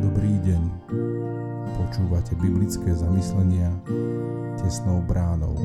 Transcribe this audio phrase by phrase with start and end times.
[0.00, 0.62] Dobrý deň.
[1.74, 3.74] Počúvate biblické zamyslenia
[4.60, 5.58] tesnou bránou.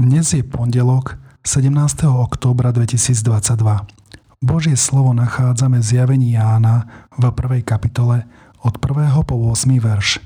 [0.00, 2.08] Dnes je pondelok 17.
[2.08, 4.01] októbra 2022.
[4.42, 8.26] Božie slovo nachádzame v zjavení Jána v prvej kapitole
[8.66, 9.14] od 1.
[9.22, 9.70] po 8.
[9.78, 10.18] verš.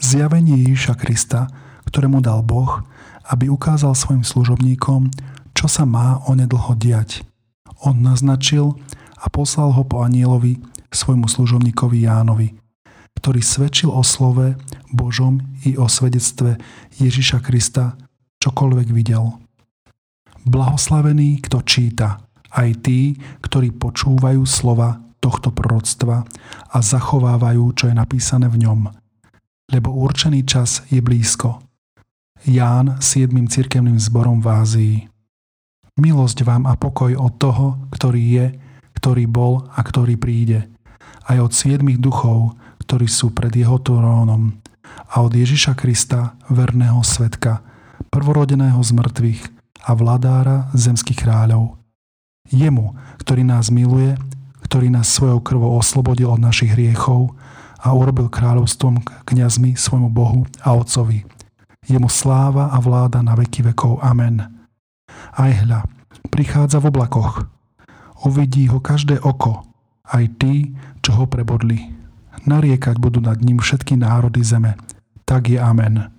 [0.00, 1.52] Zjavenie Ježiša Krista,
[1.84, 2.80] ktorému dal Boh,
[3.28, 5.12] aby ukázal svojim služobníkom,
[5.52, 7.28] čo sa má onedlho diať.
[7.84, 8.80] On naznačil
[9.20, 10.56] a poslal ho po anielovi
[10.88, 12.56] svojmu služobníkovi Jánovi,
[13.20, 14.56] ktorý svedčil o slove
[14.96, 16.56] Božom i o svedectve
[16.96, 18.00] Ježiša Krista,
[18.40, 19.28] čokoľvek videl.
[20.48, 26.24] Blahoslavený, kto číta, aj tí, ktorí počúvajú slova tohto proroctva
[26.72, 28.80] a zachovávajú, čo je napísané v ňom.
[29.68, 31.60] Lebo určený čas je blízko.
[32.46, 34.96] Ján siedmým cirkevným zborom v Ázii.
[35.98, 38.46] Milosť vám a pokoj od toho, ktorý je,
[39.02, 40.70] ktorý bol a ktorý príde.
[41.26, 42.54] Aj od siedmých duchov,
[42.86, 44.54] ktorí sú pred jeho trónom.
[45.12, 47.60] A od Ježiša Krista, verného svetka,
[48.08, 49.42] prvorodeného z mŕtvych
[49.84, 51.77] a vladára zemských kráľov.
[52.48, 54.16] Jemu, ktorý nás miluje,
[54.68, 57.32] ktorý nás svojou krvou oslobodil od našich hriechov
[57.80, 61.24] a urobil kráľovstvom kňazmi svojmu Bohu a Otcovi.
[61.88, 64.04] Jemu sláva a vláda na veky vekov.
[64.04, 64.44] Amen.
[65.32, 65.88] Aj hľa,
[66.28, 67.48] prichádza v oblakoch.
[68.28, 69.64] Uvidí ho každé oko,
[70.04, 71.94] aj tí, čo ho prebodli.
[72.44, 74.76] Nariekať budú nad ním všetky národy zeme.
[75.24, 76.12] Tak je amen.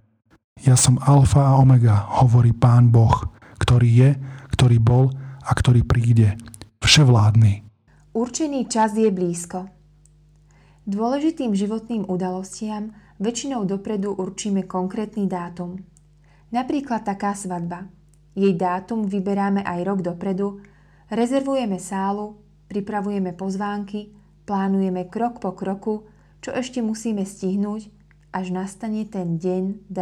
[0.66, 3.30] Ja som alfa a omega, hovorí Pán Boh,
[3.62, 4.10] ktorý je,
[4.58, 5.14] ktorý bol
[5.50, 6.38] a ktorý príde.
[6.86, 7.66] Vševládny.
[8.14, 9.66] Určený čas je blízko.
[10.86, 15.82] Dôležitým životným udalostiam väčšinou dopredu určíme konkrétny dátum.
[16.54, 17.90] Napríklad taká svadba.
[18.34, 20.62] Jej dátum vyberáme aj rok dopredu,
[21.14, 24.14] rezervujeme sálu, pripravujeme pozvánky,
[24.50, 26.10] plánujeme krok po kroku,
[26.42, 27.90] čo ešte musíme stihnúť,
[28.34, 30.00] až nastane ten deň D.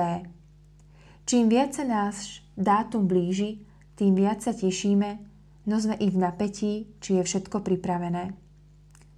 [1.27, 3.67] Čím viac sa náš dátum blíži,
[3.99, 5.26] tým viac sa tešíme,
[5.67, 8.31] no sme i v napätí, či je všetko pripravené.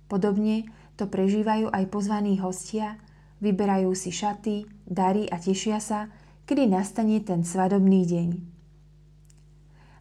[0.10, 0.66] Podobne
[0.98, 2.98] to prežívajú aj pozvaní hostia,
[3.40, 6.10] vyberajú si šaty, dary a tešia sa,
[6.50, 8.30] kedy nastane ten svadobný deň.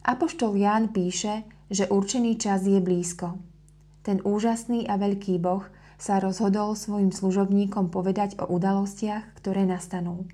[0.08, 3.37] Apoštol Ján píše, že určený čas je blízko.
[4.00, 5.69] Ten úžasný a veľký Boh
[6.00, 10.25] sa rozhodol svojim služobníkom povedať o udalostiach, ktoré nastanú.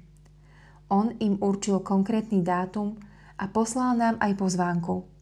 [0.86, 2.94] On im určil konkrétny dátum
[3.34, 5.13] a poslal nám aj pozvánku.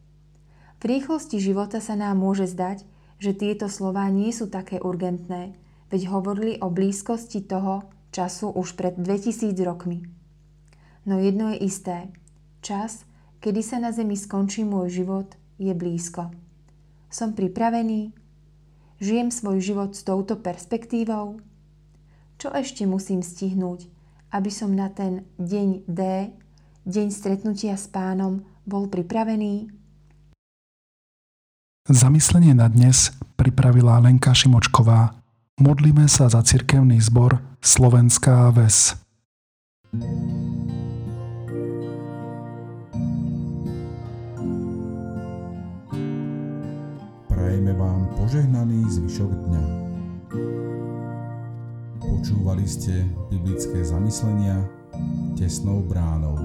[0.83, 2.83] V rýchlosti života sa nám môže zdať,
[3.15, 5.55] že tieto slová nie sú také urgentné,
[5.87, 10.03] veď hovorili o blízkosti toho času už pred 2000 rokmi.
[11.07, 12.11] No jedno je isté.
[12.59, 13.07] Čas,
[13.39, 16.35] kedy sa na zemi skončí môj život, je blízko.
[17.07, 18.11] Som pripravený?
[18.99, 21.39] Žijem svoj život s touto perspektívou?
[22.35, 23.87] Čo ešte musím stihnúť,
[24.35, 26.27] aby som na ten deň D,
[26.83, 29.82] deň stretnutia s pánom, bol pripravený?
[31.83, 35.19] Zamyslenie na dnes pripravila Lenka Šimočková.
[35.59, 38.95] Modlíme sa za cirkevný zbor Slovenská ves.
[47.27, 49.63] Prajeme vám požehnaný zvyšok dňa.
[51.99, 54.55] Počúvali ste biblické zamyslenia
[55.35, 56.39] tesnou bránou.